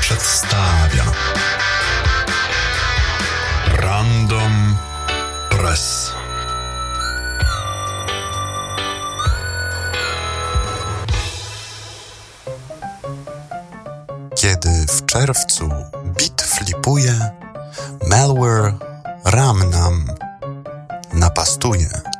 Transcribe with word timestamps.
Przedstawia 0.00 1.04
Random 3.76 4.76
Press. 5.50 6.12
Kiedy 14.34 14.86
w 14.88 15.06
czerwcu 15.06 15.70
bit 16.04 16.42
flipuje, 16.42 17.30
malware 18.10 18.74
RAM 19.24 19.70
nam 19.70 20.06
napastuje. 21.12 22.13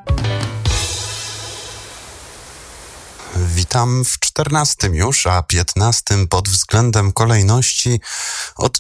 Witam 3.75 4.05
w 4.05 4.19
czternastym 4.19 4.95
już, 4.95 5.27
a 5.27 5.43
piętnastym 5.43 6.29
pod 6.29 6.49
względem 6.49 7.13
kolejności 7.13 8.01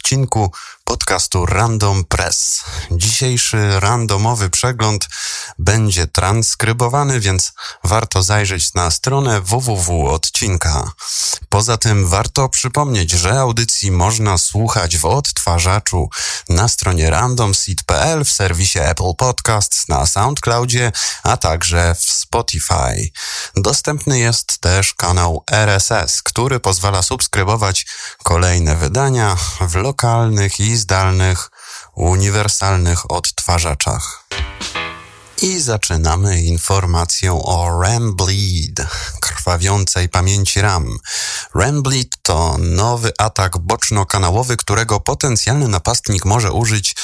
odcinku 0.04 0.52
podcastu 0.84 1.46
Random 1.46 2.04
Press. 2.04 2.64
Dzisiejszy 2.90 3.80
randomowy 3.80 4.50
przegląd 4.50 5.08
będzie 5.58 6.06
transkrybowany, 6.06 7.20
więc 7.20 7.52
warto 7.84 8.22
zajrzeć 8.22 8.74
na 8.74 8.90
stronę 8.90 9.40
www 9.40 10.06
odcinka. 10.06 10.92
Poza 11.48 11.76
tym 11.76 12.08
warto 12.08 12.48
przypomnieć, 12.48 13.10
że 13.10 13.40
audycji 13.40 13.90
można 13.90 14.38
słuchać 14.38 14.98
w 14.98 15.04
odtwarzaczu 15.04 16.08
na 16.48 16.68
stronie 16.68 17.10
randomseed.pl, 17.10 18.24
w 18.24 18.30
serwisie 18.30 18.78
Apple 18.78 19.14
Podcasts, 19.18 19.88
na 19.88 20.06
SoundCloudzie, 20.06 20.92
a 21.22 21.36
także 21.36 21.94
w 21.94 22.12
Spotify. 22.12 23.10
Dostępny 23.56 24.18
jest 24.18 24.58
też 24.58 24.94
kanał 24.94 25.44
RSS, 25.50 26.22
który 26.22 26.60
pozwala 26.60 27.02
subskrybować 27.02 27.86
kolejne 28.22 28.76
wydania 28.76 29.36
w 29.60 29.74
lokalnych 29.94 30.60
i 30.60 30.76
zdalnych, 30.76 31.50
uniwersalnych 31.94 33.10
odtwarzaczach. 33.10 34.24
I 35.42 35.60
zaczynamy 35.60 36.42
informacją 36.42 37.42
o 37.42 37.82
RAM 37.82 38.16
Bleed, 38.16 38.86
krwawiącej 39.20 40.08
pamięci 40.08 40.60
RAM. 40.60 40.98
RAM 41.54 41.82
Bleed 41.82 42.08
to 42.22 42.56
nowy 42.58 43.12
atak 43.18 43.58
boczno-kanałowy, 43.58 44.56
którego 44.56 45.00
potencjalny 45.00 45.68
napastnik 45.68 46.24
może 46.24 46.52
użyć, 46.52 46.96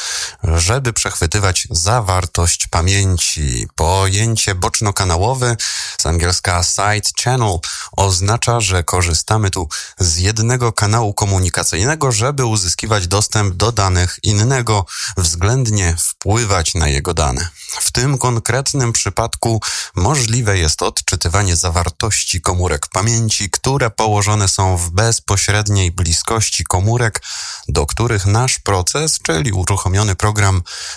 żeby 0.57 0.93
przechwytywać 0.93 1.69
zawartość 1.71 2.67
pamięci. 2.67 3.69
Pojęcie 3.75 4.55
boczno-kanałowy 4.55 5.57
z 6.01 6.07
angielska 6.07 6.63
side 6.63 7.11
channel 7.25 7.59
oznacza, 7.93 8.61
że 8.61 8.85
korzystamy 8.85 9.51
tu 9.51 9.69
z 9.99 10.17
jednego 10.17 10.73
kanału 10.73 11.15
komunikacyjnego, 11.15 12.13
żeby 12.13 12.45
uzyskiwać 12.45 13.07
dostęp 13.07 13.55
do 13.55 13.73
danych 13.73 14.19
innego, 14.23 14.87
względnie 15.17 15.97
wpływać 15.99 16.75
na 16.75 16.89
jego 16.89 17.15
dane. 17.15 17.49
W 17.81 17.93
tym 17.93 18.19
konkretnym 18.19 18.93
przypadku 18.93 19.61
możliwe 19.95 20.59
jest 20.59 20.83
odczytywanie 20.83 21.57
zawartości 21.57 22.41
komórek 22.41 22.87
pamięci, 22.87 23.51
które 23.51 23.91
położone 23.91 24.49
są 24.49 24.77
w 24.77 24.91
bezpośredniej 24.91 25.93
bliskości 25.93 26.65
komórek, 26.65 27.23
do 27.69 27.87
których 27.87 28.27
nasz 28.27 28.59
proces, 28.59 29.19
czyli 29.23 29.53
uruchomiony 29.53 30.15
program, 30.17 30.40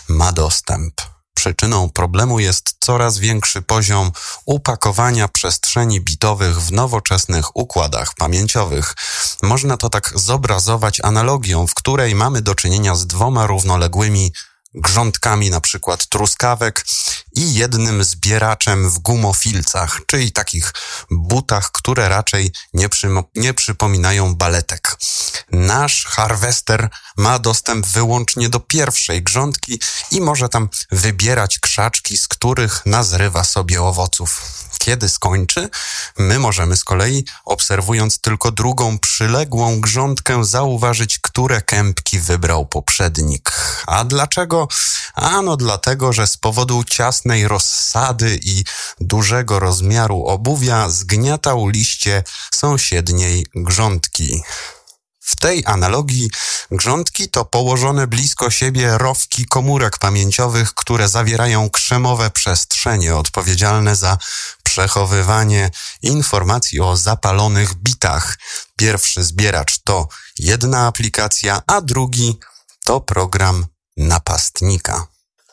ma 0.08 0.32
dostęp. 0.32 0.94
Przyczyną 1.34 1.90
problemu 1.90 2.40
jest 2.40 2.76
coraz 2.80 3.18
większy 3.18 3.62
poziom 3.62 4.12
upakowania 4.46 5.28
przestrzeni 5.28 6.02
bitowych 6.02 6.62
w 6.62 6.72
nowoczesnych 6.72 7.56
układach 7.56 8.16
pamięciowych. 8.16 8.96
Można 9.42 9.78
to 9.78 9.90
tak 9.90 10.12
zobrazować 10.16 11.02
analogią, 11.04 11.68
w 11.68 11.74
której 11.74 12.16
mamy 12.16 12.42
do 12.42 12.56
czynienia 12.56 12.96
z 12.96 13.08
dwoma 13.08 13.48
równoległymi 13.48 14.34
grządkami 14.76 15.50
na 15.50 15.62
przykład 15.62 16.08
truskawek 16.08 16.86
i 17.36 17.54
jednym 17.54 18.04
zbieraczem 18.04 18.90
w 18.90 19.00
gumofilcach, 19.00 20.02
czyli 20.06 20.32
takich 20.32 20.74
butach, 21.12 21.72
które 21.72 22.10
raczej 22.10 22.52
nie, 22.74 22.90
nie 23.36 23.54
przypominają 23.54 24.36
baletek. 24.36 24.98
Nasz 25.52 26.06
harwester 26.06 26.90
ma 27.18 27.40
dostęp 27.40 27.88
wyłącznie 27.88 28.50
do 28.50 28.60
pierwszej 28.60 29.24
grządki 29.24 29.80
i 30.12 30.22
może 30.22 30.50
tam 30.50 30.70
wybierać 30.92 31.60
krzaczki, 31.60 32.18
z 32.18 32.28
których 32.28 32.86
nazrywa 32.86 33.44
sobie 33.44 33.82
owoców 33.82 34.42
kiedy 34.84 35.10
skończy, 35.10 35.70
my 36.18 36.40
możemy 36.40 36.78
z 36.78 36.84
kolei, 36.84 37.26
obserwując 37.46 38.20
tylko 38.20 38.52
drugą 38.52 39.00
przyległą 39.00 39.82
grządkę, 39.82 40.46
zauważyć, 40.46 41.20
które 41.20 41.62
kępki 41.62 42.20
wybrał 42.20 42.66
poprzednik. 42.66 43.52
A 43.88 44.04
dlaczego? 44.04 44.68
Ano 45.14 45.58
dlatego, 45.58 46.14
że 46.14 46.28
z 46.28 46.38
powodu 46.38 46.84
ciasnej 46.84 47.48
rozsady 47.48 48.40
i 48.42 48.64
dużego 49.02 49.60
rozmiaru 49.60 50.26
obuwia 50.26 50.90
zgniatał 50.90 51.68
liście 51.68 52.24
sąsiedniej 52.54 53.46
grządki. 53.56 54.44
W 55.26 55.36
tej 55.36 55.64
analogii 55.66 56.30
grządki 56.72 57.30
to 57.30 57.46
położone 57.46 58.08
blisko 58.08 58.50
siebie 58.50 58.98
rowki 58.98 59.46
komórek 59.46 59.98
pamięciowych, 59.98 60.74
które 60.74 61.10
zawierają 61.10 61.70
krzemowe 61.70 62.30
przestrzenie 62.30 63.16
odpowiedzialne 63.16 63.96
za 63.96 64.18
przechowywanie 64.74 65.72
informacji 66.02 66.80
o 66.80 66.98
zapalonych 66.98 67.74
bitach. 67.74 68.38
Pierwszy 68.76 69.24
zbieracz 69.24 69.80
to 69.84 70.08
jedna 70.40 70.88
aplikacja, 70.88 71.62
a 71.68 71.82
drugi 71.82 72.40
to 72.86 73.02
program 73.02 73.66
napastnika. 73.98 75.08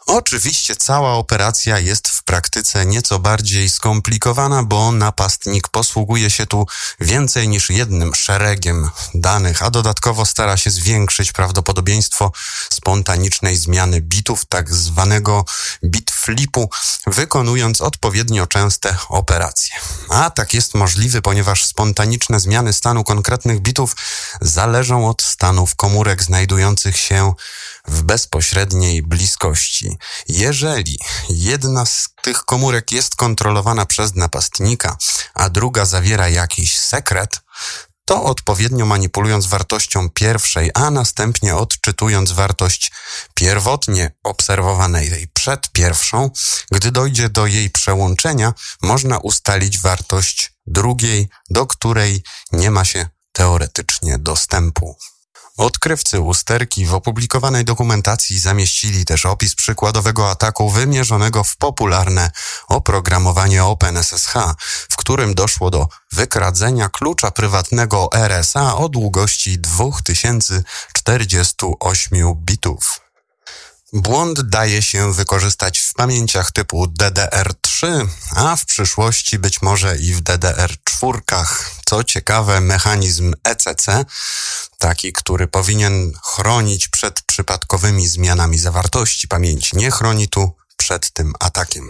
Oczywiście 0.06 0.76
cała 0.76 1.14
operacja 1.14 1.78
jest 1.78 2.08
w 2.08 2.24
praktyce 2.24 2.86
nieco 2.86 3.18
bardziej 3.18 3.70
skomplikowana, 3.70 4.62
bo 4.62 4.92
napastnik 4.92 5.68
posługuje 5.68 6.30
się 6.30 6.46
tu 6.46 6.66
więcej 7.00 7.48
niż 7.48 7.70
jednym 7.70 8.14
szeregiem 8.14 8.90
danych, 9.14 9.62
a 9.62 9.70
dodatkowo 9.70 10.26
stara 10.26 10.56
się 10.56 10.70
zwiększyć 10.70 11.32
prawdopodobieństwo 11.32 12.32
spontanicznej 12.72 13.56
zmiany 13.56 14.00
bitów, 14.00 14.44
tak 14.44 14.74
zwanego 14.74 15.44
bit 15.84 16.10
flipu, 16.20 16.70
wykonując 17.06 17.80
odpowiednio 17.80 18.46
częste 18.46 18.96
operacje. 19.08 19.74
A 20.08 20.30
tak 20.30 20.54
jest 20.54 20.74
możliwy, 20.74 21.22
ponieważ 21.22 21.64
spontaniczne 21.64 22.40
zmiany 22.40 22.72
stanu 22.72 23.04
konkretnych 23.04 23.60
bitów 23.60 23.96
zależą 24.40 25.08
od 25.08 25.22
stanów 25.22 25.76
komórek 25.76 26.22
znajdujących 26.22 26.96
się 26.96 27.34
w 27.88 28.02
bezpośredniej 28.02 29.02
bliskości. 29.02 29.98
Jeżeli 30.28 30.98
jedna 31.28 31.86
z 31.86 32.08
tych 32.22 32.44
komórek 32.44 32.92
jest 32.92 33.16
kontrolowana 33.16 33.86
przez 33.86 34.14
napastnika, 34.14 34.96
a 35.34 35.50
druga 35.50 35.84
zawiera 35.84 36.28
jakiś 36.28 36.78
sekret, 36.78 37.40
to 38.10 38.24
odpowiednio 38.24 38.86
manipulując 38.86 39.46
wartością 39.46 40.08
pierwszej, 40.08 40.70
a 40.74 40.90
następnie 40.90 41.56
odczytując 41.56 42.32
wartość 42.32 42.92
pierwotnie 43.34 44.12
obserwowanej 44.24 45.28
przed 45.34 45.72
pierwszą, 45.72 46.30
gdy 46.72 46.90
dojdzie 46.90 47.28
do 47.28 47.46
jej 47.46 47.70
przełączenia, 47.70 48.52
można 48.82 49.18
ustalić 49.18 49.78
wartość 49.78 50.52
drugiej, 50.66 51.28
do 51.50 51.66
której 51.66 52.22
nie 52.52 52.70
ma 52.70 52.84
się 52.84 53.08
teoretycznie 53.32 54.18
dostępu. 54.18 54.96
Odkrywcy 55.60 56.20
usterki 56.20 56.86
w 56.86 56.94
opublikowanej 56.94 57.64
dokumentacji 57.64 58.38
zamieścili 58.38 59.04
też 59.04 59.26
opis 59.26 59.54
przykładowego 59.54 60.30
ataku 60.30 60.70
wymierzonego 60.70 61.44
w 61.44 61.56
popularne 61.56 62.30
oprogramowanie 62.68 63.64
OpenSSH, 63.64 64.34
w 64.90 64.96
którym 64.96 65.34
doszło 65.34 65.70
do 65.70 65.88
wykradzenia 66.12 66.88
klucza 66.88 67.30
prywatnego 67.30 68.08
RSA 68.12 68.76
o 68.76 68.88
długości 68.88 69.58
2048 69.58 72.34
bitów. 72.34 73.09
Błąd 73.92 74.40
daje 74.40 74.82
się 74.82 75.12
wykorzystać 75.12 75.78
w 75.78 75.94
pamięciach 75.94 76.52
typu 76.52 76.86
DDR3, 76.86 78.06
a 78.36 78.56
w 78.56 78.64
przyszłości 78.64 79.38
być 79.38 79.62
może 79.62 79.96
i 79.98 80.14
w 80.14 80.22
DDR4. 80.22 81.46
Co 81.84 82.04
ciekawe, 82.04 82.60
mechanizm 82.60 83.34
ECC, 83.44 84.04
taki, 84.78 85.12
który 85.12 85.46
powinien 85.46 86.12
chronić 86.24 86.88
przed 86.88 87.22
przypadkowymi 87.22 88.08
zmianami 88.08 88.58
zawartości 88.58 89.28
pamięci, 89.28 89.76
nie 89.76 89.90
chroni 89.90 90.28
tu 90.28 90.52
przed 90.76 91.12
tym 91.12 91.32
atakiem 91.40 91.88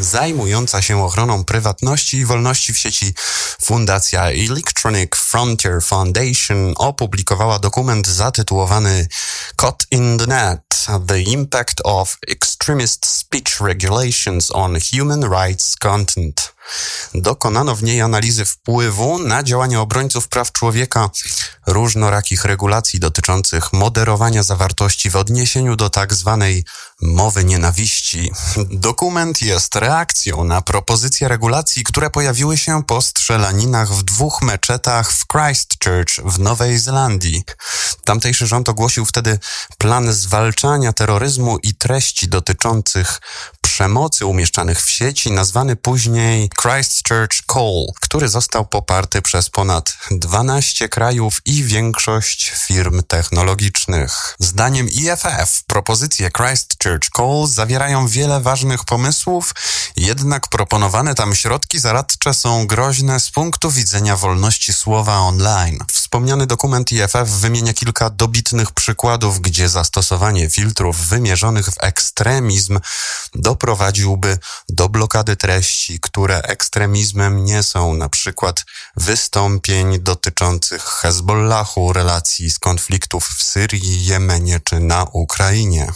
zajmująca 0.00 0.82
się 0.82 1.04
ochroną 1.04 1.44
prywatności 1.44 2.16
i 2.16 2.24
wolności 2.24 2.74
w 2.74 2.78
sieci. 2.78 3.14
Fundacja 3.62 4.30
Electronic 4.30 5.16
Frontier 5.16 5.82
Foundation 5.82 6.74
opublikowała 6.76 7.58
dokument 7.58 8.06
zatytułowany 8.06 9.08
Caught 9.56 9.86
in 9.90 10.18
the 10.18 10.26
Net– 10.26 10.60
The 11.08 11.20
Impact 11.20 11.80
of 11.84 12.16
Extremist 12.28 13.06
Speech 13.06 13.60
Regulations 13.60 14.50
on 14.50 14.78
Human 14.92 15.24
Rights 15.30 15.76
Content– 15.76 16.52
Dokonano 17.14 17.76
w 17.76 17.82
niej 17.82 18.00
analizy 18.00 18.44
wpływu 18.44 19.18
na 19.18 19.42
działania 19.42 19.80
obrońców 19.80 20.28
praw 20.28 20.52
człowieka, 20.52 21.10
różnorakich 21.66 22.44
regulacji 22.44 23.00
dotyczących 23.00 23.72
moderowania 23.72 24.42
zawartości 24.42 25.10
w 25.10 25.16
odniesieniu 25.16 25.76
do 25.76 25.90
tak 25.90 26.14
zwanej 26.14 26.64
mowy 27.02 27.44
nienawiści. 27.44 28.32
Dokument 28.70 29.42
jest 29.42 29.76
reakcją 29.76 30.44
na 30.44 30.62
propozycje 30.62 31.28
regulacji, 31.28 31.84
które 31.84 32.10
pojawiły 32.10 32.56
się 32.56 32.82
po 32.84 33.02
strzelaninach 33.02 33.92
w 33.92 34.02
dwóch 34.02 34.42
meczetach 34.42 35.12
w 35.12 35.26
Christchurch 35.26 36.20
w 36.24 36.38
Nowej 36.38 36.78
Zelandii. 36.78 37.44
Tamtejszy 38.04 38.46
rząd 38.46 38.68
ogłosił 38.68 39.04
wtedy 39.04 39.38
plan 39.78 40.12
zwalczania 40.12 40.92
terroryzmu 40.92 41.58
i 41.62 41.74
treści 41.74 42.28
dotyczących 42.28 43.20
przemocy 43.60 44.26
umieszczanych 44.26 44.82
w 44.82 44.90
sieci, 44.90 45.32
nazwany 45.32 45.76
później 45.76 46.50
Christchurch 46.62 47.42
Call, 47.52 47.86
który 48.00 48.28
został 48.28 48.66
poparty 48.66 49.22
przez 49.22 49.50
ponad 49.50 49.92
12 50.10 50.88
krajów 50.88 51.40
i 51.44 51.64
większość 51.64 52.52
firm 52.66 53.02
technologicznych. 53.02 54.36
Zdaniem 54.38 54.88
IFF 54.88 55.64
propozycje 55.66 56.30
Christchurch 56.30 57.10
Call 57.16 57.46
zawierają 57.46 58.08
wiele 58.08 58.40
ważnych 58.40 58.84
pomysłów, 58.84 59.54
jednak 59.96 60.48
proponowane 60.48 61.14
tam 61.14 61.34
środki 61.34 61.78
zaradcze 61.78 62.34
są 62.34 62.66
groźne 62.66 63.20
z 63.20 63.30
punktu 63.30 63.70
widzenia 63.70 64.16
wolności 64.16 64.72
słowa 64.72 65.18
online. 65.18 65.78
Wspomniany 65.92 66.46
dokument 66.46 66.92
IFF 66.92 67.28
wymienia 67.28 67.74
kilka 67.74 68.10
dobitnych 68.10 68.72
przykładów, 68.72 69.40
gdzie 69.40 69.68
zastosowanie 69.68 70.50
filtrów 70.50 70.96
wymierzonych 70.96 71.66
w 71.66 71.78
ekstremizm 71.80 72.80
doprowadziłby 73.34 74.38
do 74.68 74.88
blokady 74.88 75.36
treści, 75.36 76.00
które 76.00 76.47
ekstremizmem 76.48 77.44
nie 77.44 77.62
są, 77.62 77.94
na 77.94 78.08
przykład 78.08 78.64
wystąpień 78.96 80.00
dotyczących 80.00 80.82
Hezbollahu, 80.82 81.92
relacji 81.92 82.50
z 82.50 82.58
konfliktów 82.58 83.28
w 83.28 83.42
Syrii, 83.42 84.04
Jemenie 84.04 84.60
czy 84.64 84.80
na 84.80 85.06
Ukrainie. 85.12 85.92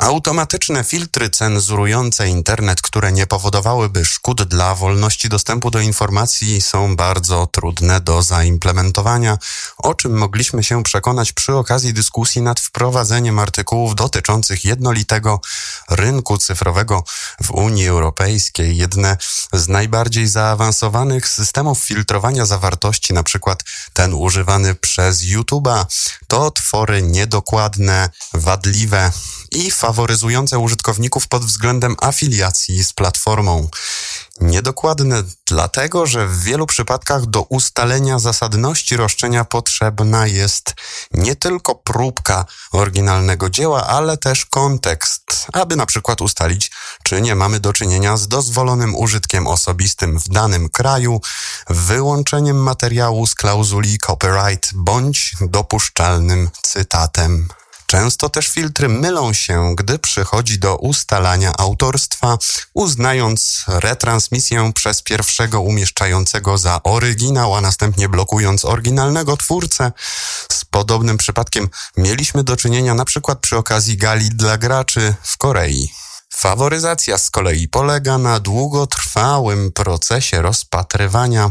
Automatyczne 0.00 0.84
filtry 0.84 1.30
cenzurujące 1.30 2.28
internet, 2.28 2.82
które 2.82 3.12
nie 3.12 3.26
powodowałyby 3.26 4.04
szkód 4.04 4.42
dla 4.42 4.74
wolności 4.74 5.28
dostępu 5.28 5.70
do 5.70 5.80
informacji, 5.80 6.60
są 6.60 6.96
bardzo 6.96 7.46
trudne 7.46 8.00
do 8.00 8.22
zaimplementowania, 8.22 9.38
o 9.78 9.94
czym 9.94 10.18
mogliśmy 10.18 10.64
się 10.64 10.82
przekonać 10.82 11.32
przy 11.32 11.54
okazji 11.54 11.94
dyskusji 11.94 12.42
nad 12.42 12.60
wprowadzeniem 12.60 13.38
artykułów 13.38 13.94
dotyczących 13.94 14.64
jednolitego 14.64 15.40
rynku 15.90 16.38
cyfrowego 16.38 17.04
w 17.42 17.50
Unii 17.50 17.88
Europejskiej. 17.88 18.76
Jedne 18.76 19.16
z 19.52 19.68
najbardziej 19.68 20.28
zaawansowanych 20.28 21.28
systemów 21.28 21.78
filtrowania 21.78 22.46
zawartości, 22.46 23.12
na 23.12 23.22
przykład 23.22 23.62
ten 23.92 24.14
używany 24.14 24.74
przez 24.74 25.22
YouTube'a, 25.22 25.84
to 26.28 26.50
twory 26.50 27.02
niedokładne, 27.02 28.10
wadliwe, 28.34 29.12
i 29.50 29.70
faworyzujące 29.70 30.58
użytkowników 30.58 31.28
pod 31.28 31.44
względem 31.44 31.96
afiliacji 32.00 32.84
z 32.84 32.92
platformą. 32.92 33.68
Niedokładne 34.40 35.22
dlatego, 35.46 36.06
że 36.06 36.26
w 36.26 36.42
wielu 36.42 36.66
przypadkach 36.66 37.26
do 37.26 37.42
ustalenia 37.42 38.18
zasadności 38.18 38.96
roszczenia 38.96 39.44
potrzebna 39.44 40.26
jest 40.26 40.74
nie 41.12 41.36
tylko 41.36 41.74
próbka 41.74 42.44
oryginalnego 42.72 43.50
dzieła, 43.50 43.86
ale 43.86 44.16
też 44.16 44.46
kontekst, 44.46 45.46
aby 45.52 45.76
na 45.76 45.86
przykład 45.86 46.20
ustalić, 46.20 46.70
czy 47.02 47.20
nie 47.20 47.34
mamy 47.34 47.60
do 47.60 47.72
czynienia 47.72 48.16
z 48.16 48.28
dozwolonym 48.28 48.94
użytkiem 48.94 49.46
osobistym 49.46 50.18
w 50.20 50.28
danym 50.28 50.68
kraju, 50.68 51.20
wyłączeniem 51.70 52.62
materiału 52.62 53.26
z 53.26 53.34
klauzuli 53.34 53.98
copyright 53.98 54.70
bądź 54.74 55.36
dopuszczalnym 55.40 56.50
cytatem. 56.62 57.48
Często 57.90 58.28
też 58.28 58.48
filtry 58.48 58.88
mylą 58.88 59.32
się, 59.32 59.74
gdy 59.76 59.98
przychodzi 59.98 60.58
do 60.58 60.76
ustalania 60.76 61.52
autorstwa, 61.58 62.38
uznając 62.74 63.64
retransmisję 63.68 64.72
przez 64.74 65.02
pierwszego 65.02 65.60
umieszczającego 65.60 66.58
za 66.58 66.82
oryginał, 66.82 67.54
a 67.54 67.60
następnie 67.60 68.08
blokując 68.08 68.64
oryginalnego 68.64 69.36
twórcę. 69.36 69.92
Z 70.52 70.64
podobnym 70.64 71.18
przypadkiem 71.18 71.68
mieliśmy 71.96 72.44
do 72.44 72.56
czynienia 72.56 72.94
na 72.94 73.04
przykład 73.04 73.38
przy 73.38 73.56
okazji 73.56 73.96
gali 73.96 74.28
dla 74.28 74.58
graczy 74.58 75.14
w 75.22 75.38
Korei. 75.38 75.90
Faworyzacja 76.40 77.18
z 77.18 77.30
kolei 77.30 77.68
polega 77.68 78.18
na 78.18 78.40
długotrwałym 78.40 79.72
procesie 79.72 80.42
rozpatrywania 80.42 81.50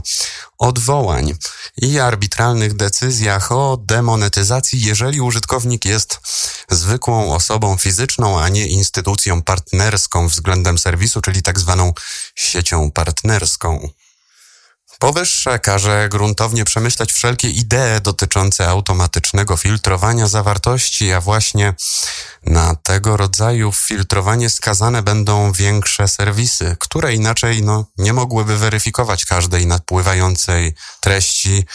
odwołań 0.58 1.34
i 1.78 2.00
arbitralnych 2.00 2.74
decyzjach 2.74 3.52
o 3.52 3.78
demonetyzacji, 3.82 4.82
jeżeli 4.82 5.22
użytkownik 5.22 5.86
jest 5.86 6.20
zwykłą 6.70 7.36
osobą 7.36 7.78
fizyczną, 7.78 8.40
a 8.40 8.50
nie 8.50 8.68
instytucją 8.68 9.42
partnerską 9.42 10.28
względem 10.28 10.78
serwisu, 10.78 11.22
czyli 11.22 11.42
tak 11.42 11.60
zwaną 11.60 11.94
siecią 12.36 12.92
partnerską. 12.92 13.90
Powyższe 15.00 15.60
każe 15.60 16.10
gruntownie 16.12 16.66
przemyśleć 16.66 17.14
wszelkie 17.14 17.50
idee 17.50 18.02
dotyczące 18.04 18.68
automatycznego 18.68 19.58
filtrowania 19.58 20.28
zawartości, 20.28 21.14
a 21.14 21.22
właśnie 21.22 21.74
na 22.46 22.76
tego 22.76 23.18
rodzaju 23.18 23.72
filtrowanie 23.72 24.50
skazane 24.50 25.04
będą 25.04 25.52
większe 25.52 26.08
serwisy, 26.08 26.76
które 26.80 27.14
inaczej 27.16 27.64
no, 27.64 27.86
nie 27.98 28.14
mogłyby 28.14 28.58
weryfikować 28.58 29.26
każdej 29.26 29.68
nadpływającej 29.68 30.74
treści. 31.00 31.66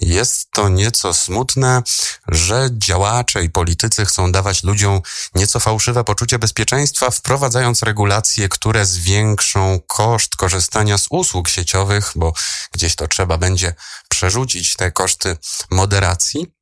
Jest 0.00 0.50
to 0.50 0.68
nieco 0.68 1.14
smutne, 1.14 1.82
że 2.28 2.68
działacze 2.72 3.44
i 3.44 3.50
politycy 3.50 4.06
chcą 4.06 4.32
dawać 4.32 4.64
ludziom 4.64 5.00
nieco 5.34 5.60
fałszywe 5.60 6.04
poczucie 6.04 6.38
bezpieczeństwa, 6.38 7.10
wprowadzając 7.10 7.82
regulacje, 7.82 8.48
które 8.48 8.86
zwiększą 8.86 9.80
koszt 9.86 10.36
korzystania 10.36 10.98
z 10.98 11.06
usług 11.10 11.48
sieciowych, 11.48 12.12
bo 12.16 12.32
gdzieś 12.72 12.96
to 12.96 13.08
trzeba 13.08 13.38
będzie 13.38 13.74
przerzucić 14.08 14.76
te 14.76 14.92
koszty 14.92 15.36
moderacji 15.70 16.52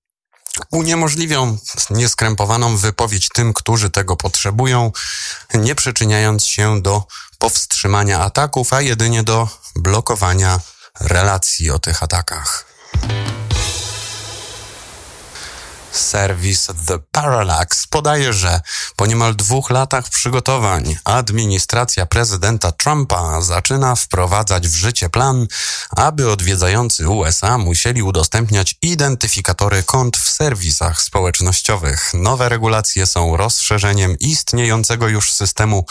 uniemożliwią 0.70 1.58
nieskrępowaną 1.90 2.76
wypowiedź 2.76 3.28
tym, 3.28 3.52
którzy 3.52 3.90
tego 3.90 4.16
potrzebują, 4.16 4.92
nie 5.54 5.74
przyczyniając 5.74 6.46
się 6.46 6.82
do 6.82 7.06
powstrzymania 7.38 8.20
ataków, 8.20 8.72
a 8.72 8.80
jedynie 8.80 9.22
do 9.22 9.48
blokowania 9.76 10.60
relacji 11.00 11.70
o 11.70 11.78
tych 11.78 12.02
atakach. 12.02 12.64
Serwis 15.92 16.68
The 16.86 16.98
Parallax 17.12 17.86
podaje, 17.86 18.32
że 18.32 18.60
po 18.96 19.06
niemal 19.06 19.36
dwóch 19.36 19.70
latach 19.70 20.08
przygotowań 20.08 20.96
administracja 21.04 22.06
prezydenta 22.06 22.72
Trumpa 22.72 23.40
zaczyna 23.40 23.94
wprowadzać 23.94 24.68
w 24.68 24.74
życie 24.74 25.08
plan, 25.08 25.46
aby 25.90 26.30
odwiedzający 26.30 27.08
USA 27.08 27.58
musieli 27.58 28.02
udostępniać 28.02 28.74
identyfikatory 28.82 29.82
kont 29.82 30.16
w 30.16 30.30
serwisach 30.30 31.02
społecznościowych. 31.02 32.10
Nowe 32.14 32.48
regulacje 32.48 33.06
są 33.06 33.36
rozszerzeniem 33.36 34.18
istniejącego 34.18 35.08
już 35.08 35.32
systemu 35.32 35.84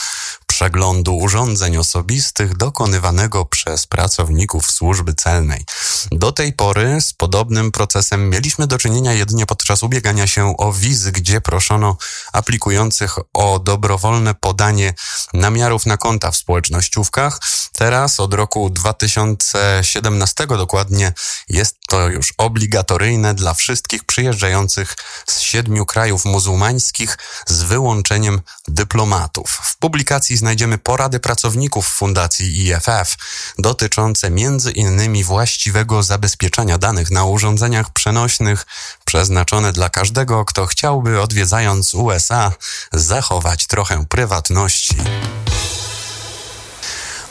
przeglądu 0.59 1.17
urządzeń 1.17 1.77
osobistych 1.77 2.57
dokonywanego 2.57 3.45
przez 3.45 3.87
pracowników 3.87 4.71
służby 4.71 5.13
celnej. 5.13 5.65
Do 6.11 6.31
tej 6.31 6.53
pory 6.53 7.01
z 7.01 7.13
podobnym 7.13 7.71
procesem 7.71 8.29
mieliśmy 8.29 8.67
do 8.67 8.77
czynienia 8.77 9.13
jedynie 9.13 9.45
podczas 9.45 9.83
ubiegania 9.83 10.27
się 10.27 10.57
o 10.57 10.73
wizy, 10.73 11.11
gdzie 11.11 11.41
proszono 11.41 11.97
aplikujących 12.33 13.15
o 13.33 13.59
dobrowolne 13.59 14.35
podanie 14.35 14.93
namiarów 15.33 15.85
na 15.85 15.97
konta 15.97 16.31
w 16.31 16.35
społecznościówkach. 16.35 17.39
Teraz 17.73 18.19
od 18.19 18.33
roku 18.33 18.69
2017 18.69 20.47
dokładnie 20.47 21.13
jest 21.49 21.78
to 21.89 22.07
już 22.07 22.33
obligatoryjne 22.37 23.33
dla 23.33 23.53
wszystkich 23.53 24.03
przyjeżdżających 24.03 24.95
z 25.27 25.39
siedmiu 25.39 25.85
krajów 25.85 26.25
muzułmańskich 26.25 27.17
z 27.47 27.63
wyłączeniem 27.63 28.41
dyplomatów. 28.67 29.49
W 29.63 29.77
publikacji 29.77 30.37
znajdziemy 30.37 30.77
porady 30.77 31.19
pracowników 31.19 31.87
Fundacji 31.87 32.67
IFF 32.67 33.15
dotyczące 33.57 34.29
między 34.29 34.71
innymi 34.71 35.23
właściwego 35.23 36.03
zabezpieczania 36.03 36.77
danych 36.77 37.11
na 37.11 37.25
urządzeniach 37.25 37.93
przenośnych 37.93 38.65
przeznaczone 39.05 39.73
dla 39.73 39.89
każdego, 39.89 40.45
kto 40.45 40.65
chciałby 40.65 41.21
odwiedzając 41.21 41.93
USA 41.95 42.51
zachować 42.93 43.67
trochę 43.67 44.05
prywatności. 44.05 44.95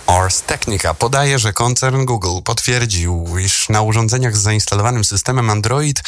Ars 0.09 0.43
Technica 0.43 0.95
podaje, 0.95 1.39
że 1.39 1.53
koncern 1.53 2.05
Google 2.05 2.43
potwierdził, 2.45 3.39
iż 3.39 3.69
na 3.69 3.83
urządzeniach 3.83 4.37
z 4.37 4.41
zainstalowanym 4.41 5.05
systemem 5.05 5.51
Android 5.51 6.03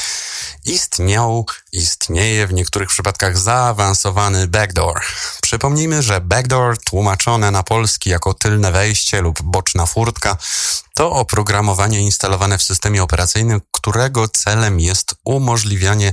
istniał, 0.64 1.47
istnieje 1.73 2.47
w 2.47 2.52
niektórych 2.52 2.88
przypadkach 2.88 3.38
zaawansowany 3.38 4.47
backdoor. 4.47 5.00
Przypomnijmy, 5.42 6.02
że 6.02 6.21
backdoor 6.21 6.78
tłumaczone 6.78 7.50
na 7.50 7.62
polski 7.62 8.11
jako 8.11 8.35
tylne 8.35 8.73
wejście 8.73 9.21
lub 9.21 9.42
boczna 9.42 9.87
furtka 9.87 10.37
to 10.95 11.12
oprogramowanie 11.12 12.00
instalowane 12.00 12.59
w 12.59 12.62
systemie 12.62 13.02
operacyjnym, 13.02 13.61
którego 13.81 14.29
celem 14.29 14.81
jest 14.81 15.15
umożliwianie 15.25 16.13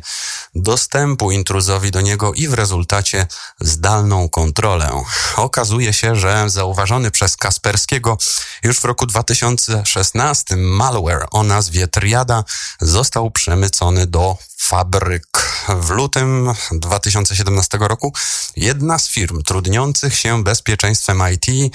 dostępu 0.56 1.32
intruzowi 1.32 1.92
do 1.92 2.02
niego 2.02 2.34
i 2.34 2.48
w 2.48 2.54
rezultacie 2.54 3.28
zdalną 3.60 4.30
kontrolę. 4.30 5.04
Okazuje 5.36 5.94
się, 5.94 6.16
że 6.16 6.50
zauważony 6.50 7.12
przez 7.12 7.38
Kasperskiego 7.38 8.18
już 8.64 8.80
w 8.80 8.86
roku 8.86 9.06
2016 9.06 10.56
malware 10.56 11.28
o 11.32 11.44
nazwie 11.44 11.88
Triada 11.88 12.44
został 12.82 13.32
przemycony 13.32 14.08
do 14.08 14.38
fabryk. 14.68 15.48
W 15.82 15.90
lutym 15.90 16.54
2017 16.72 17.78
roku 17.82 18.14
jedna 18.56 19.00
z 19.00 19.10
firm 19.10 19.44
trudniących 19.44 20.16
się 20.16 20.44
bezpieczeństwem 20.44 21.22
IT, 21.34 21.74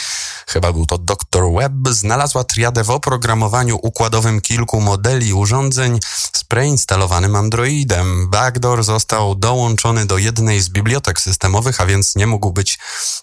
chyba 0.48 0.72
był 0.72 0.86
to 0.86 0.98
Dr. 0.98 1.42
Web, 1.58 1.72
znalazła 1.90 2.44
triadę 2.44 2.84
w 2.84 2.90
oprogramowaniu 2.90 3.78
układowym 3.82 4.40
kilku 4.40 4.80
modeli 4.80 5.32
urządzeń 5.32 6.00
z 6.32 6.44
preinstalowanym 6.44 7.36
Androidem. 7.36 8.30
Backdoor 8.30 8.84
został 8.84 9.34
dołączony 9.34 10.06
do 10.06 10.18
jednej 10.18 10.60
z 10.60 10.68
bibliotek 10.68 11.20
systemowych, 11.20 11.80
a 11.80 11.86
więc 11.86 12.16
nie 12.16 12.26
mógł 12.26 12.52
być 12.52 12.78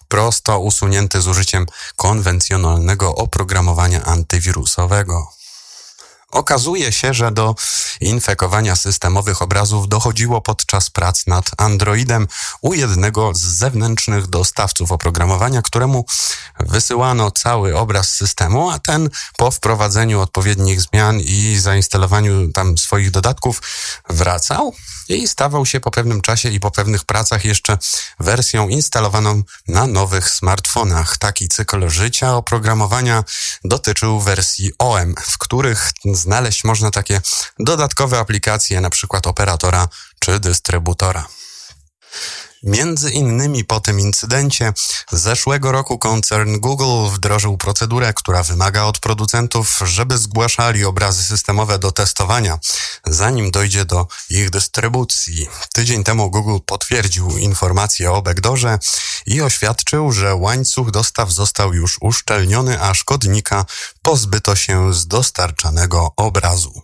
prosto 0.07 0.59
usunięty 0.59 1.21
z 1.21 1.27
użyciem 1.27 1.65
konwencjonalnego 1.95 3.15
oprogramowania 3.15 4.03
antywirusowego. 4.03 5.38
Okazuje 6.31 6.91
się, 6.91 7.13
że 7.13 7.31
do 7.31 7.55
infekowania 8.01 8.75
systemowych 8.75 9.41
obrazów 9.41 9.87
dochodziło 9.87 10.41
podczas 10.41 10.89
prac 10.89 11.27
nad 11.27 11.51
Androidem 11.57 12.27
u 12.61 12.73
jednego 12.73 13.33
z 13.35 13.39
zewnętrznych 13.39 14.27
dostawców 14.27 14.91
oprogramowania, 14.91 15.61
któremu 15.61 16.05
wysyłano 16.59 17.31
cały 17.31 17.77
obraz 17.77 18.09
systemu, 18.09 18.69
a 18.69 18.79
ten 18.79 19.09
po 19.37 19.51
wprowadzeniu 19.51 20.21
odpowiednich 20.21 20.81
zmian 20.81 21.19
i 21.19 21.57
zainstalowaniu 21.59 22.51
tam 22.51 22.77
swoich 22.77 23.11
dodatków 23.11 23.61
wracał 24.09 24.73
i 25.15 25.27
stawał 25.27 25.65
się 25.65 25.79
po 25.79 25.91
pewnym 25.91 26.21
czasie 26.21 26.49
i 26.49 26.59
po 26.59 26.71
pewnych 26.71 27.05
pracach 27.05 27.45
jeszcze 27.45 27.77
wersją 28.19 28.67
instalowaną 28.67 29.43
na 29.67 29.87
nowych 29.87 30.29
smartfonach. 30.29 31.17
Taki 31.17 31.47
cykl 31.47 31.89
życia 31.89 32.35
oprogramowania 32.35 33.23
dotyczył 33.63 34.19
wersji 34.19 34.71
OM, 34.79 35.15
w 35.21 35.37
których 35.37 35.91
znaleźć 36.05 36.63
można 36.63 36.91
takie 36.91 37.21
dodatkowe 37.59 38.19
aplikacje, 38.19 38.81
na 38.81 38.89
przykład 38.89 39.27
operatora 39.27 39.87
czy 40.19 40.39
dystrybutora. 40.39 41.27
Między 42.63 43.11
innymi 43.11 43.65
po 43.65 43.79
tym 43.79 43.99
incydencie 43.99 44.73
zeszłego 45.11 45.71
roku 45.71 45.99
koncern 45.99 46.59
Google 46.59 47.09
wdrożył 47.13 47.57
procedurę, 47.57 48.13
która 48.13 48.43
wymaga 48.43 48.83
od 48.83 48.99
producentów, 48.99 49.79
żeby 49.85 50.17
zgłaszali 50.17 50.85
obrazy 50.85 51.23
systemowe 51.23 51.79
do 51.79 51.91
testowania, 51.91 52.59
zanim 53.05 53.51
dojdzie 53.51 53.85
do 53.85 54.07
ich 54.29 54.49
dystrybucji. 54.49 55.47
Tydzień 55.73 56.03
temu 56.03 56.31
Google 56.31 56.57
potwierdził 56.65 57.37
informację 57.37 58.11
o 58.11 58.21
backdoorze 58.21 58.79
i 59.25 59.41
oświadczył, 59.41 60.11
że 60.11 60.35
łańcuch 60.35 60.91
dostaw 60.91 61.31
został 61.31 61.73
już 61.73 61.97
uszczelniony, 62.01 62.81
a 62.81 62.93
szkodnika 62.93 63.65
pozbyto 64.01 64.55
się 64.55 64.93
z 64.93 65.07
dostarczanego 65.07 66.11
obrazu. 66.15 66.81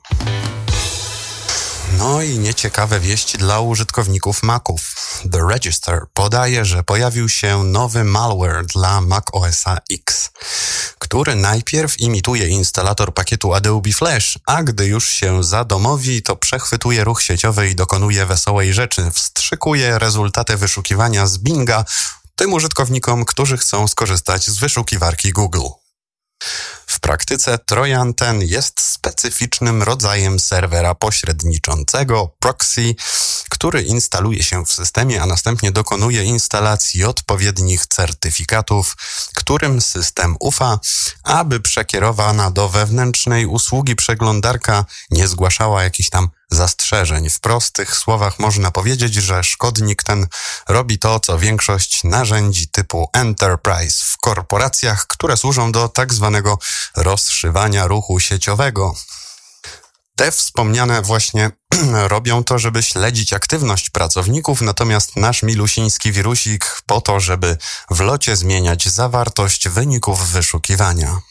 No 1.92 2.22
i 2.22 2.40
nieciekawe 2.40 3.00
wieści 3.00 3.38
dla 3.38 3.60
użytkowników 3.60 4.44
Maców. 4.44 4.96
The 5.32 5.40
Register 5.50 6.06
podaje, 6.14 6.66
że 6.66 6.84
pojawił 6.84 7.30
się 7.30 7.64
nowy 7.64 8.04
malware 8.04 8.66
dla 8.66 9.02
Mac 9.02 9.24
OS 9.32 9.64
X, 9.92 10.32
który 11.00 11.36
najpierw 11.36 12.00
imituje 12.00 12.48
instalator 12.48 13.14
pakietu 13.14 13.54
Adobe 13.54 13.92
Flash, 13.92 14.40
a 14.46 14.64
gdy 14.64 14.88
już 14.88 15.10
się 15.10 15.44
zadomowi, 15.44 16.22
to 16.24 16.36
przechwytuje 16.36 17.04
ruch 17.04 17.22
sieciowy 17.22 17.70
i 17.70 17.76
dokonuje 17.76 18.26
wesołej 18.26 18.74
rzeczy. 18.74 19.12
Wstrzykuje 19.12 20.00
rezultaty 20.00 20.58
wyszukiwania 20.58 21.28
z 21.28 21.38
Binga 21.38 21.86
tym 22.36 22.54
użytkownikom, 22.54 23.26
którzy 23.26 23.58
chcą 23.58 23.88
skorzystać 23.88 24.48
z 24.48 24.60
wyszukiwarki 24.60 25.32
Google. 25.32 25.68
W 26.96 27.00
praktyce 27.00 27.58
Trojan 27.58 28.14
ten 28.14 28.42
jest 28.42 28.82
specyficznym 28.82 29.84
rodzajem 29.84 30.40
serwera 30.40 30.96
pośredniczącego, 30.96 32.30
proxy, 32.40 32.96
który 33.66 33.84
instaluje 33.84 34.44
się 34.44 34.66
w 34.66 34.74
systemie, 34.74 35.22
a 35.22 35.26
następnie 35.26 35.72
dokonuje 35.72 36.24
instalacji 36.24 37.04
odpowiednich 37.04 37.86
certyfikatów, 37.86 38.96
którym 39.36 39.82
system 39.82 40.36
ufa, 40.40 40.80
aby 41.24 41.60
przekierowana 41.60 42.52
do 42.52 42.70
wewnętrznej 42.70 43.46
usługi 43.46 43.96
przeglądarka 43.96 44.86
nie 45.12 45.28
zgłaszała 45.28 45.84
jakichś 45.84 46.10
tam 46.10 46.30
zastrzeżeń. 46.52 47.30
W 47.30 47.40
prostych 47.40 47.96
słowach 47.98 48.40
można 48.40 48.72
powiedzieć, 48.72 49.14
że 49.14 49.44
szkodnik 49.44 50.04
ten 50.04 50.28
robi 50.68 51.00
to, 51.00 51.20
co 51.20 51.40
większość 51.40 52.04
narzędzi 52.04 52.68
typu 52.68 53.10
Enterprise 53.14 54.04
w 54.06 54.18
korporacjach, 54.18 55.08
które 55.08 55.38
służą 55.38 55.72
do 55.72 55.90
tak 55.90 56.14
zwanego 56.14 56.60
rozszywania 56.96 57.88
ruchu 57.88 58.20
sieciowego. 58.20 58.96
Te 60.16 60.32
wspomniane 60.32 61.02
właśnie 61.02 61.52
robią 62.08 62.44
to, 62.44 62.60
żeby 62.60 62.84
śledzić 62.84 63.34
aktywność 63.34 63.90
pracowników, 63.90 64.62
natomiast 64.62 65.16
nasz 65.16 65.44
milusiński 65.44 66.12
wirusik 66.12 66.82
po 66.86 67.02
to, 67.02 67.20
żeby 67.20 67.58
w 67.90 68.00
locie 68.00 68.36
zmieniać 68.36 68.90
zawartość 68.90 69.70
wyników 69.70 70.28
wyszukiwania. 70.30 71.22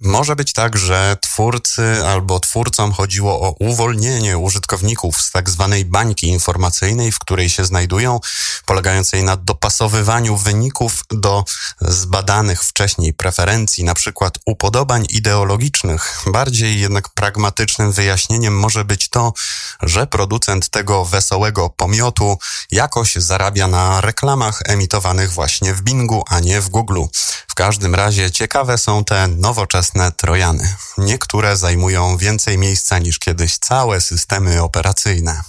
Może 0.00 0.36
być 0.36 0.52
tak, 0.52 0.76
że 0.76 1.16
twórcy 1.20 2.06
albo 2.06 2.40
twórcom 2.40 2.92
chodziło 2.92 3.40
o 3.40 3.54
uwolnienie 3.58 4.38
użytkowników 4.38 5.22
z 5.22 5.30
tak 5.30 5.50
zwanej 5.50 5.84
bańki 5.84 6.26
informacyjnej, 6.28 7.12
w 7.12 7.18
której 7.18 7.50
się 7.50 7.64
znajdują, 7.64 8.20
polegającej 8.66 9.24
na 9.24 9.36
dopasowywaniu 9.36 10.36
wyników 10.36 11.04
do 11.10 11.44
zbadanych 11.80 12.64
wcześniej 12.64 13.14
preferencji, 13.14 13.84
na 13.84 13.94
przykład 13.94 14.38
upodobań 14.46 15.06
ideologicznych. 15.10 16.22
Bardziej 16.26 16.80
jednak 16.80 17.08
pragmatycznym 17.08 17.92
wyjaśnieniem 17.92 18.58
może 18.58 18.84
być 18.84 19.08
to, 19.08 19.32
że 19.82 20.06
producent 20.06 20.68
tego 20.68 21.04
wesołego 21.04 21.70
pomiotu 21.70 22.38
jakoś 22.70 23.14
zarabia 23.14 23.68
na 23.68 24.00
reklamach 24.00 24.62
emitowanych 24.64 25.32
właśnie 25.32 25.74
w 25.74 25.82
Bingu, 25.82 26.24
a 26.28 26.40
nie 26.40 26.60
w 26.60 26.68
Google. 26.68 27.04
W 27.48 27.54
każdym 27.54 27.94
razie 27.94 28.30
ciekawe 28.30 28.78
są 28.78 29.04
te 29.04 29.28
nowoczesne 29.28 29.87
nowoczesne 29.94 30.12
Trojany. 30.12 30.76
Niektóre 30.98 31.56
zajmują 31.56 32.16
więcej 32.16 32.58
miejsca 32.58 32.98
niż 32.98 33.18
kiedyś 33.18 33.58
całe 33.58 34.00
systemy 34.00 34.62
operacyjne. 34.62 35.42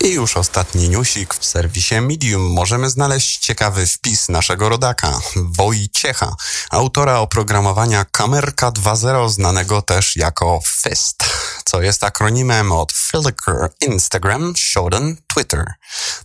I 0.00 0.08
już 0.12 0.36
ostatni 0.36 0.88
newsik 0.88 1.34
w 1.34 1.44
serwisie 1.44 2.00
Medium 2.00 2.52
możemy 2.52 2.90
znaleźć 2.90 3.38
ciekawy 3.38 3.86
wpis 3.86 4.28
naszego 4.28 4.68
rodaka, 4.68 5.20
Wojciecha, 5.36 6.36
autora 6.70 7.18
oprogramowania 7.18 8.04
Kamerka 8.04 8.70
2.0, 8.70 9.28
znanego 9.28 9.82
też 9.82 10.16
jako 10.16 10.60
FIST, 10.66 11.24
co 11.64 11.82
jest 11.82 12.04
akronimem 12.04 12.72
od 12.72 12.92
Flickr, 12.92 13.52
Instagram, 13.80 14.54
Shodan, 14.56 15.16
Twitter, 15.26 15.64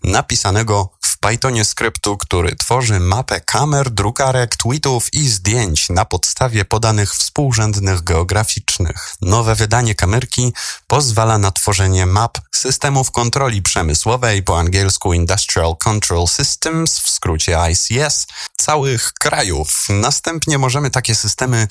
napisanego 0.03 0.89
w 1.01 1.19
Pythonie 1.19 1.65
skryptu, 1.65 2.17
który 2.17 2.55
tworzy 2.55 2.99
mapę 2.99 3.41
kamer, 3.41 3.89
drukarek, 3.89 4.55
tweetów 4.55 5.13
i 5.13 5.29
zdjęć 5.29 5.89
na 5.89 6.05
podstawie 6.05 6.65
podanych 6.65 7.15
współrzędnych 7.15 8.03
geograficznych. 8.03 9.13
Nowe 9.21 9.55
wydanie 9.55 9.95
kamerki 9.95 10.53
pozwala 10.87 11.37
na 11.37 11.51
tworzenie 11.51 12.05
map 12.05 12.37
systemów 12.51 13.11
kontroli 13.11 13.61
przemysłowej, 13.61 14.43
po 14.43 14.59
angielsku 14.59 15.13
Industrial 15.13 15.75
Control 15.77 16.27
Systems, 16.27 16.99
w 16.99 17.09
skrócie 17.09 17.57
ICS, 17.71 18.27
całych 18.57 19.13
krajów. 19.13 19.85
Następnie 19.89 20.57
możemy 20.57 20.91
takie 20.91 21.15
systemy 21.15 21.67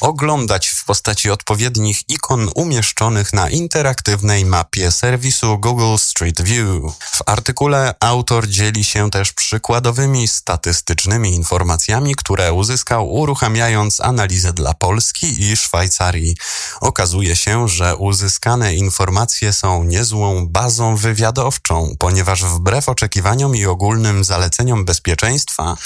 oglądać 0.00 0.68
w 0.68 0.84
postaci 0.84 1.30
odpowiednich 1.30 2.10
ikon 2.10 2.50
umieszczonych 2.54 3.32
na 3.32 3.50
interaktywnej 3.50 4.44
mapie 4.44 4.90
serwisu 4.90 5.58
Google 5.58 5.96
Street 5.98 6.42
View. 6.42 6.82
W 7.00 7.22
artykule 7.26 7.94
autor 8.00 8.48
dzieli 8.48 8.84
się 8.84 9.10
też 9.10 9.32
przykładowymi 9.32 10.28
statystycznymi 10.28 11.34
informacjami, 11.34 12.14
które 12.14 12.52
uzyskał 12.52 13.12
uruchamiając 13.12 14.00
analizę 14.00 14.52
dla 14.52 14.74
Polski 14.74 15.42
i 15.42 15.56
Szwajcarii. 15.56 16.36
Okazuje 16.80 17.36
się, 17.36 17.68
że 17.68 17.96
uzyskane 17.96 18.74
informacje 18.74 19.52
są 19.52 19.84
niezłą 19.84 20.46
bazą 20.48 20.96
wywiadowczą, 20.96 21.94
ponieważ 21.98 22.44
wbrew 22.44 22.88
oczekiwaniom 22.88 23.56
i 23.56 23.66
ogólnym 23.66 24.24
zaleceniom 24.24 24.84
bezpieczeństwa, 24.84 25.76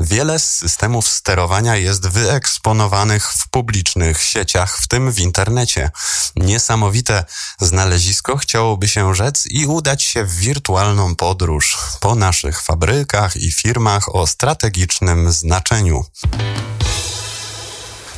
wiele 0.00 0.38
z 0.38 0.44
systemów 0.44 1.08
sterowania 1.08 1.76
jest 1.76 2.08
wyeksponowanych 2.08 3.32
w 3.32 3.48
publicznych 3.56 4.22
sieciach, 4.22 4.78
w 4.78 4.88
tym 4.88 5.12
w 5.12 5.18
internecie. 5.18 5.90
Niesamowite 6.36 7.24
znalezisko 7.60 8.36
chciałoby 8.36 8.88
się 8.88 9.14
rzec 9.14 9.46
i 9.46 9.66
udać 9.66 10.02
się 10.02 10.24
w 10.24 10.36
wirtualną 10.36 11.14
podróż 11.14 11.78
po 12.00 12.14
naszych 12.14 12.62
fabrykach 12.62 13.36
i 13.36 13.52
firmach 13.52 14.14
o 14.14 14.26
strategicznym 14.26 15.32
znaczeniu. 15.32 16.04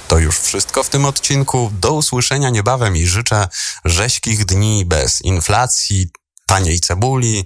To 0.09 0.19
już 0.19 0.39
wszystko 0.39 0.83
w 0.83 0.89
tym 0.89 1.05
odcinku. 1.05 1.73
Do 1.81 1.93
usłyszenia 1.93 2.51
niebawem 2.51 2.97
i 2.97 3.07
życzę 3.07 3.49
rześkich 3.85 4.45
dni 4.45 4.85
bez 4.85 5.23
inflacji, 5.23 6.11
taniej 6.47 6.81
cebuli 6.81 7.45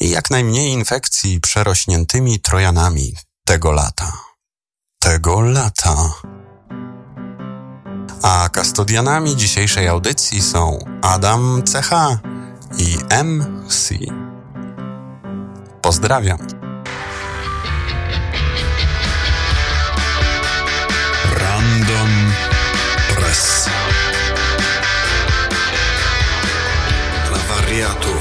i 0.00 0.10
jak 0.10 0.30
najmniej 0.30 0.70
infekcji 0.70 1.40
przerośniętymi 1.40 2.40
trojanami 2.40 3.16
tego 3.44 3.72
lata. 3.72 4.12
Tego 4.98 5.40
lata. 5.40 6.12
A 8.22 8.48
kastodianami 8.48 9.36
dzisiejszej 9.36 9.88
audycji 9.88 10.42
są 10.42 10.78
Adam 11.02 11.62
CH 11.72 11.90
i 12.78 12.98
MC. 13.24 13.94
Pozdrawiam. 15.82 16.38
Random 21.34 22.32
Press. 23.14 23.70
Dla 27.28 27.38
wariatów, 27.38 28.11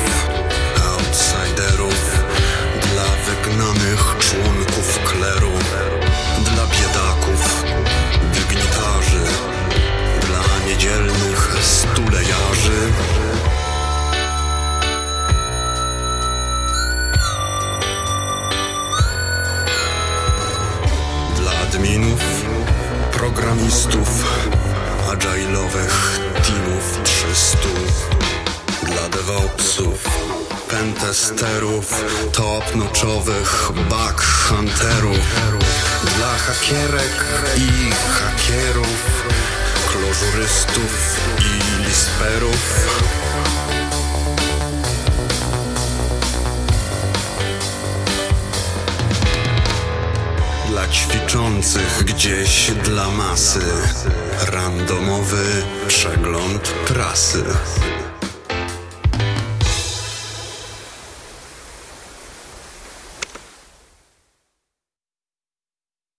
dla 36.17 36.37
hakierek 36.37 37.25
i 37.57 37.91
hakierów, 37.91 39.25
klożurystów 39.87 41.19
i 41.39 41.83
lisperów. 41.83 42.87
Dla 50.69 50.87
ćwiczących 50.87 52.03
gdzieś 52.03 52.71
dla 52.71 53.09
masy 53.09 53.65
Randomowy 54.51 55.63
przegląd 55.87 56.67
prasy 56.87 57.43